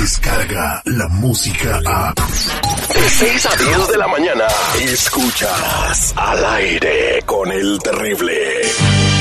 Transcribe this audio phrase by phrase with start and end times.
[0.00, 2.14] llega la música a...
[2.14, 4.44] De 6 a 10 de la mañana,
[4.82, 8.32] escuchas al aire con el terrible.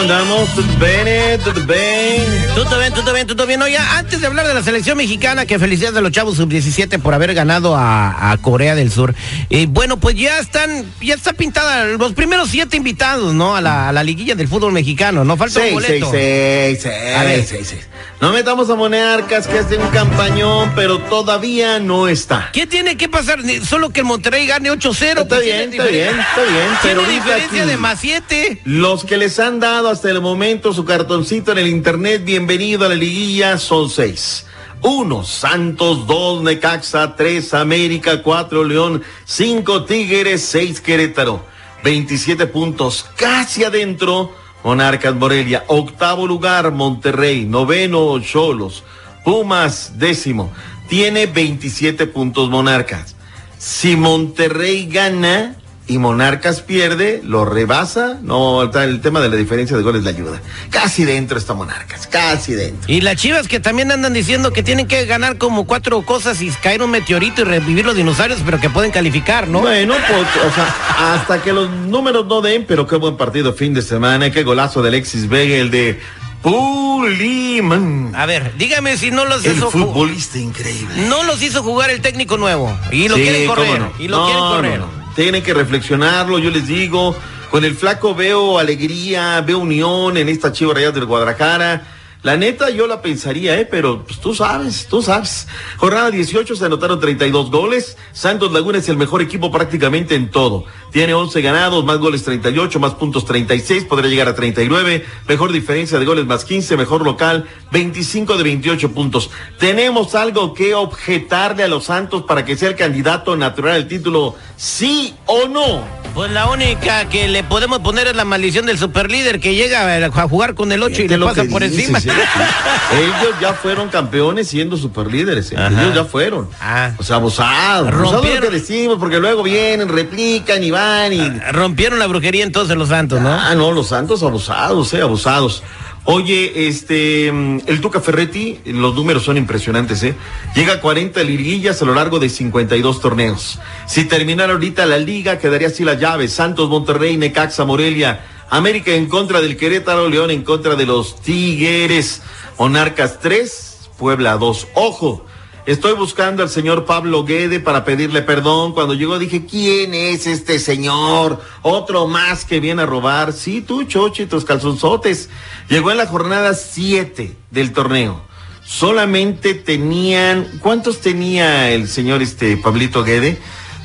[0.00, 0.48] ¿Cómo andamos?
[0.54, 1.40] ¿Todo bien?
[1.44, 2.24] ¿Todo bien?
[2.54, 3.60] Todo bien, todo bien, todo bien.
[3.60, 7.12] Oye, antes de hablar de la selección mexicana, que felicidades a los chavos sub-17 por
[7.12, 9.14] haber ganado a, a Corea del Sur.
[9.50, 13.54] Y bueno, pues ya están, ya está pintada los primeros siete invitados, ¿no?
[13.56, 15.36] A la, a la liguilla del fútbol mexicano, ¿no?
[15.36, 16.10] Falta un Seis, seis, boleto.
[16.10, 17.44] seis, A ver.
[17.44, 17.88] seis, seis, seis.
[18.20, 22.50] No metamos a Monarcas que hace un campañón, pero todavía no está.
[22.52, 23.40] ¿Qué tiene que pasar?
[23.64, 25.22] Solo que el Monterrey gane 8-0.
[25.22, 26.68] Está pues, bien, está bien, está bien.
[26.82, 28.60] Pero diferencia aquí- de más 7.
[28.64, 32.90] Los que les han dado hasta el momento su cartoncito en el internet, bienvenido a
[32.90, 34.46] la liguilla, son seis.
[34.82, 41.44] Uno, Santos, dos, Necaxa, tres, América, cuatro, León, cinco, Tigres, seis, Querétaro.
[41.82, 44.34] 27 puntos, casi adentro,
[44.64, 45.64] Monarcas Morelia.
[45.68, 47.44] Octavo lugar, Monterrey.
[47.44, 48.82] Noveno, Cholos.
[49.24, 50.52] Pumas, décimo.
[50.88, 53.16] Tiene 27 puntos Monarcas.
[53.58, 55.56] Si Monterrey gana
[55.90, 58.16] y Monarcas pierde, lo rebasa.
[58.22, 60.40] No, el, tema de la diferencia de goles le ayuda.
[60.70, 62.90] Casi dentro está Monarcas, casi dentro.
[62.92, 66.50] Y las chivas que también andan diciendo que tienen que ganar como cuatro cosas y
[66.50, 69.60] caer un meteorito y revivir los dinosaurios, pero que pueden calificar, ¿no?
[69.60, 73.74] Bueno, pues, o sea, hasta que los números no den, pero qué buen partido fin
[73.74, 75.98] de semana, qué golazo de Alexis Vega, el de
[76.42, 78.12] Puliman.
[78.14, 81.06] A ver, dígame si no los El hizo futbolista increíble.
[81.08, 83.92] no los hizo jugar el técnico nuevo y lo Sí, quieren correr no.
[83.98, 84.78] y lo No, quieren correr.
[84.80, 84.99] no.
[85.20, 87.14] Tienen que reflexionarlo, yo les digo.
[87.50, 91.82] Con el flaco veo alegría, veo unión en esta chiva Rayas del Guadalajara.
[92.22, 93.64] La neta, yo la pensaría, ¿eh?
[93.64, 95.48] Pero pues, tú sabes, tú sabes.
[95.78, 97.96] Jornada 18 se anotaron 32 goles.
[98.12, 100.64] Santos Laguna es el mejor equipo prácticamente en todo.
[100.92, 105.06] Tiene 11 ganados, más goles 38, más puntos 36, podría llegar a 39.
[105.28, 109.30] Mejor diferencia de goles más 15, mejor local 25 de 28 puntos.
[109.58, 114.34] ¿Tenemos algo que objetarle a los Santos para que sea el candidato natural al título?
[114.56, 115.99] ¿Sí o no?
[116.14, 120.28] Pues la única que le podemos poner es la maldición del superlíder que llega a
[120.28, 121.98] jugar con el 8 y le lo pasa por encima.
[122.92, 125.52] Ellos ya fueron campeones siendo superlíderes.
[125.52, 125.56] ¿eh?
[125.56, 125.82] Ajá.
[125.82, 126.48] Ellos ya fueron.
[126.60, 126.90] Ah.
[126.98, 127.88] O sea, abusados.
[127.88, 131.20] Abusados lo Rompieron- que decimos, porque luego vienen, replican y van y.
[131.52, 133.32] Rompieron la brujería entonces los Santos, ¿no?
[133.32, 135.62] Ah, no, los santos abusados, eh, abusados.
[136.04, 140.14] Oye, este, el Tuca Ferretti, los números son impresionantes, ¿eh?
[140.54, 143.60] Llega a 40 liguillas a lo largo de 52 torneos.
[143.86, 146.28] Si terminara ahorita la liga, quedaría así la llave.
[146.28, 152.22] Santos, Monterrey, Necaxa, Morelia, América en contra del Querétaro, León en contra de los Tigres,
[152.58, 154.68] Monarcas 3, Puebla 2.
[154.74, 155.26] Ojo,
[155.66, 158.72] Estoy buscando al señor Pablo Guede para pedirle perdón.
[158.72, 161.40] Cuando llegó dije, ¿quién es este señor?
[161.62, 163.32] Otro más que viene a robar.
[163.32, 165.28] Sí, tú, Chochi, tus calzonzotes.
[165.68, 168.22] Llegó en la jornada 7 del torneo.
[168.64, 173.38] Solamente tenían, ¿cuántos tenía el señor este Pablito Guede?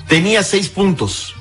[0.08, 1.34] Tenía seis puntos.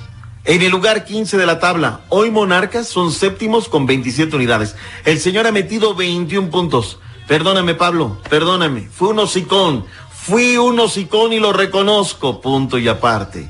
[0.43, 4.75] En el lugar 15 de la tabla, hoy Monarcas son séptimos con 27 unidades.
[5.05, 6.99] El señor ha metido 21 puntos.
[7.27, 8.87] Perdóname, Pablo, perdóname.
[8.91, 9.85] Fui un hocicón.
[10.27, 12.41] Fui un hocicón y lo reconozco.
[12.41, 13.47] Punto y aparte.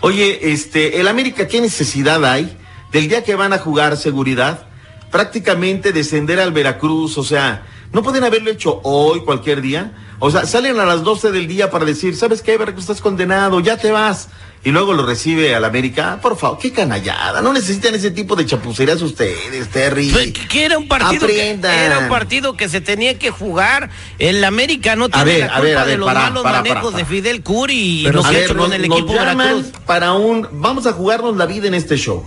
[0.00, 2.56] Oye, este, el América, ¿qué necesidad hay
[2.90, 4.66] del día que van a jugar seguridad?
[5.10, 9.92] Prácticamente descender al Veracruz, o sea, no pueden haberlo hecho hoy, cualquier día.
[10.18, 12.84] O sea, salen a las 12 del día para decir, ¿sabes qué, Veracruz?
[12.84, 14.28] Estás condenado, ya te vas.
[14.64, 16.18] Y luego lo recibe al América.
[16.20, 17.40] Por favor, qué canallada.
[17.40, 20.10] No necesitan ese tipo de chapucerías ustedes, Terry.
[20.10, 21.74] Pues, que- que era un partido que, Aprendan.
[21.74, 23.88] era un partido que se tenía que jugar.
[24.18, 26.42] El América no tiene ver, la a culpa ver, a de ver, los para, malos
[26.42, 28.84] para, manejos para, de Fidel Curi y Pero lo a que ha hecho con el
[28.84, 29.66] equipo Veracruz.
[29.86, 32.26] para un, vamos a jugarnos la vida en este show.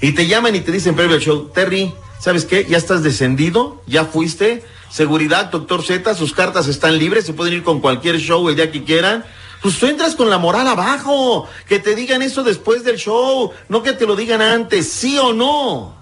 [0.00, 2.66] Y te llaman y te dicen previo al show, Terry, ¿sabes qué?
[2.68, 4.64] Ya estás descendido, ya fuiste.
[4.90, 8.70] Seguridad, doctor Z, sus cartas están libres, se pueden ir con cualquier show el día
[8.70, 9.24] que quieran.
[9.62, 13.82] Pues tú entras con la moral abajo, que te digan eso después del show, no
[13.82, 15.99] que te lo digan antes, sí o no.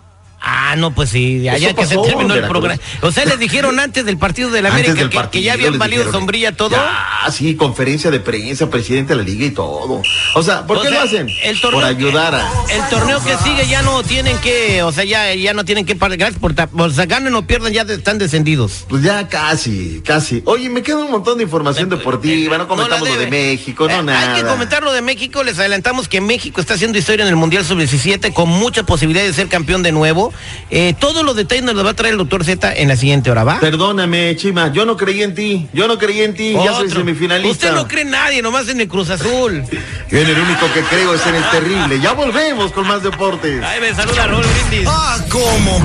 [0.50, 2.80] Ah, no, pues sí, Eso que se terminó el programa.
[3.02, 5.52] O sea, les dijeron antes del partido de la América del que, partido, que ya
[5.52, 6.70] habían valido dijeron, sombrilla todo.
[6.70, 10.02] Ya, sí, conferencia de prensa, presidente de la liga y todo.
[10.34, 11.28] O sea, ¿por O qué sea, lo hacen?
[11.42, 12.50] El torneo Por ayudar a.
[12.70, 15.96] El torneo que sigue ya no tienen que, o sea, ya, ya no tienen que
[15.96, 16.18] pagar.
[16.18, 18.86] Gracias por, o sea, ganen o pierdan, ya están descendidos.
[18.88, 20.42] Pues ya casi, casi.
[20.46, 23.28] Oye, me queda un montón de información deportiva, no comentamos la lo de.
[23.28, 24.34] México, no Eh, nada.
[24.34, 27.36] Hay que comentar lo de México, les adelantamos que México está haciendo historia en el
[27.36, 30.32] Mundial Sub-17 con mucha posibilidad de ser campeón de nuevo.
[30.70, 33.30] Eh, todos los detalles nos los va a traer el doctor Z en la siguiente
[33.30, 33.60] hora, ¿va?
[33.60, 37.00] Perdóname, Chima, yo no creí en ti, yo no creí en ti, ya soy Otro.
[37.00, 37.50] semifinalista.
[37.68, 39.64] Usted no cree en nadie, nomás en el Cruz Azul.
[40.10, 42.00] Yo en el único que creo es en el terrible.
[42.00, 43.62] Ya volvemos con más deportes.
[43.62, 44.88] Ay, me saluda Raúl Brindis.
[44.90, 45.82] Ah, ¿cómo?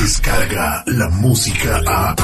[0.00, 2.14] Descarga la música a.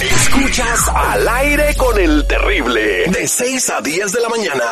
[0.00, 3.04] Escuchas al aire con el terrible.
[3.10, 4.64] De 6 a 10 de la mañana.